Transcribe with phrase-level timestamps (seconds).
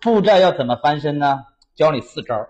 [0.00, 1.40] 负债要怎么翻身呢？
[1.76, 2.46] 教你四招。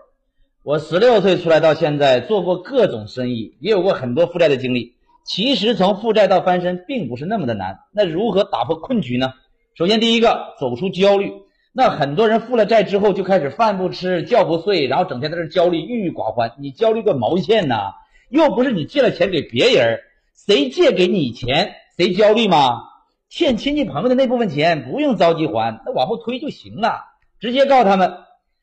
[0.63, 4.95] 我十六岁出来到现在，做过各种生意，也有过很多负债的经历。
[5.25, 7.79] 其实从负债到翻身并不是那么的难。
[7.91, 9.33] 那如何打破困局呢？
[9.75, 11.33] 首先，第一个，走出焦虑。
[11.73, 16.53] 那很多人负了债之后就开始饭不吃觉不睡，然后整天在这焦虑、郁郁寡欢。
[16.57, 17.91] 你焦虑个毛线呐？
[18.29, 19.99] 又不是你借了钱给别人，
[20.33, 22.83] 谁借给你钱谁焦虑吗？
[23.27, 27.10] 欠亲戚朋友的那部分钱不用着急还，那往后推就行了。
[27.41, 28.19] 直接告诉他们，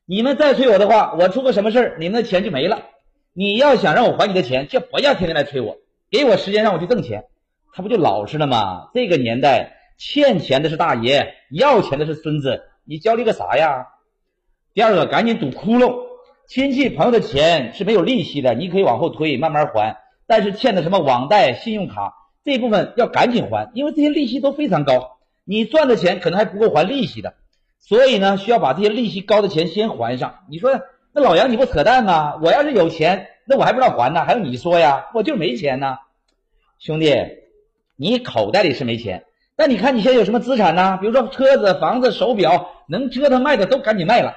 [0.07, 2.85] 你们再催我的话，我出个什么事儿，你们的钱就没了。
[3.32, 5.79] 你要想让我还你的钱，就不要天天来催我，
[6.13, 7.25] 给我时间让我去挣钱，
[7.75, 8.91] 他不就老实了吗？
[8.95, 12.63] 这个年代，欠钱的是大爷，要钱的是孙子。
[12.85, 13.89] 你焦虑个啥呀？
[14.75, 16.07] 第二个，赶紧堵窟窿。
[16.47, 19.97] 亲戚朋友的钱是没有利息的，你可以往后推，慢慢还。
[20.29, 22.14] 但是欠的什么网贷、信用卡
[22.45, 27.35] 这部分要赶紧还，因为这些利息都非常高，你赚的钱可能还不够还利息的。
[27.81, 30.41] 所以呢，需要把这些利息高的钱先还上。
[30.50, 30.81] 你说
[31.13, 32.36] 那老杨你不扯淡吗？
[32.42, 35.06] 我要是有钱，那我还不知道还呢，还用你说呀？
[35.14, 35.97] 我就是没钱呢，
[36.78, 37.14] 兄弟，
[37.97, 39.25] 你口袋里是没钱。
[39.56, 40.98] 那你看你现在有什么资产呢？
[41.00, 44.34] 比如说车子、房子、手表，能折腾卖的都赶紧卖了。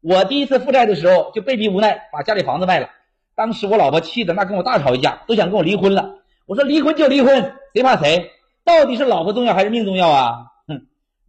[0.00, 2.90] 我第一次负债的时候就被逼无奈把家里房子卖了，
[3.34, 6.16] 当时我老婆气的那跟我大吵一架，都想跟我离婚了。
[6.46, 8.30] 我说离婚就离婚，谁怕谁？
[8.64, 10.46] 到底是老婆重要还是命重要啊？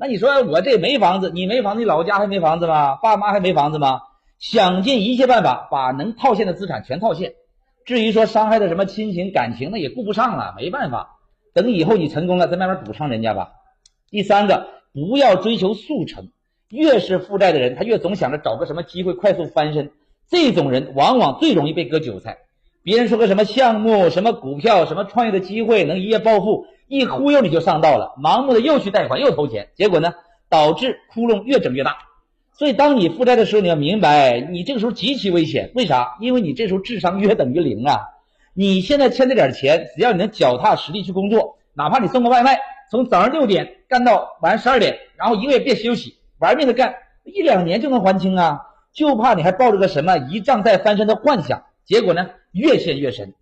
[0.02, 2.96] 那你说我这没房子，你没房子，你老家还没房子吗？
[2.96, 4.04] 爸妈还没房子吗？
[4.40, 7.34] 想尽一切办法把能套现的资产全套现。
[7.84, 11.18] 至于说伤害的什么亲情感情，那也顾不上了，没办法。
[11.54, 13.52] 等以后你成功了，再慢慢补偿人家吧。
[14.10, 16.30] 第三个，不要追求速成，
[16.70, 19.92] 越是负债的人，他越总想着找个什么机会快速翻身。
[20.30, 22.38] 这种人往往最容易被割韭菜。
[22.82, 30.14] 别人说个什么项目、什么股票、什么创业的机会能一夜暴富，一忽悠你就上道了，盲目的又去贷款又投钱，结果呢，
[30.50, 31.98] 导致窟窿越整越大。
[32.54, 35.72] 所以，当你负债的时候，你要明白，你这个时候极其危险。
[35.76, 36.18] 为啥？
[36.20, 38.00] 因为你这时候智商约等于零啊。
[38.54, 42.60] 你现在欠这点钱，只要你能脚踏实地去工作，哪怕你送个外卖，
[42.92, 48.62] 从早上六点干到晚上十二点，然后一个月别休息，玩命的干，一两年就能还清啊！
[48.92, 53.34] 就怕你还抱着个什么一仗再翻身的幻想，结果呢越陷越深。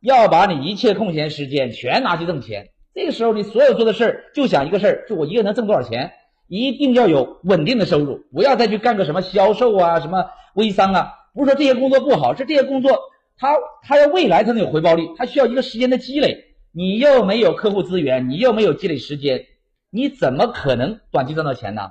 [0.00, 6.12] 要把你一切空闲时间全拿去挣钱，这个时候你所有做的事儿就想一个事儿，就我一个人能挣多少钱？
[6.48, 11.12] 一定要有稳定的收入，不要再去干个什么销售啊、什么微商啊。
[11.34, 12.98] 不是说这些工作不好，是这些工作。
[13.36, 16.54] 它它要未来才能有回报率，它需要一个时间的积累。
[16.72, 19.44] 你又没有客户资源，你又没有积累时间，
[19.90, 21.82] 你怎么可能短期赚到钱呢？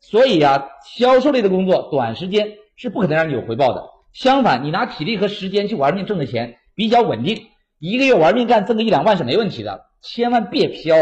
[0.00, 3.84] 所以啊，销售类的工作短时间是不可能让你有回报的。
[4.12, 7.46] 相反，你拿体力和时间去玩命挣的钱比较稳定，
[7.78, 9.86] 一个月玩命干挣个一两万是没问题的。
[10.02, 10.94] 千万别飘。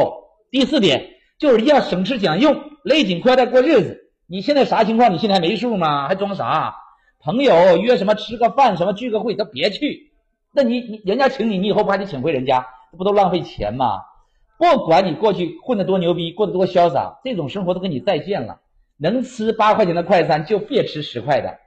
[0.51, 3.99] 第四点就是要省吃俭用，勒紧裤带过日子。
[4.27, 5.13] 你现在啥情况？
[5.13, 6.09] 你现在还没数吗？
[6.09, 6.75] 还装啥？
[7.21, 10.13] 朋友约什么吃个饭，什么聚个会都别去。
[10.53, 12.67] 那你你人家请你，你以后不还得请回人家？
[12.91, 14.03] 这不都浪费钱吗？
[14.59, 18.61] 不管你过去混得多牛逼，过得多潇洒，这种生活都跟你再见了。
[18.99, 21.59] 能吃八块钱的快餐就别吃十块的。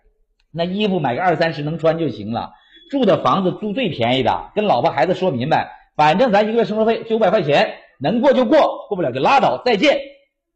[0.52, 2.54] 那衣服买个二三十能穿就行了。
[2.90, 10.00] 住的房子租最便宜的，跟老婆孩子说明白，反正咱一个月生活费九百块钱，能过就过，过不了就拉倒，再见。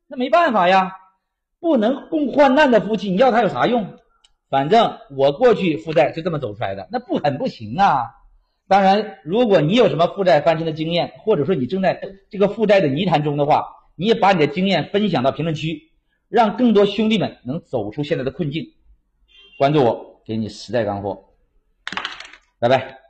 [0.07, 0.91] 那没办法呀，
[1.59, 3.93] 不能共患难的夫妻，你要他有啥用？
[4.49, 8.03] 反正我过去负债就这么走出来的，那不狠不行啊！
[8.67, 15.91] 当然，如果你有什么负债翻身的经验，或者说你正在这个负债的泥潭中的话，你也把你的经验分享到评论区，
[16.29, 18.73] 让更多兄弟们能走出现在的困境。
[19.57, 21.23] 关注我，给你实在干货。
[22.59, 23.04] 拜拜。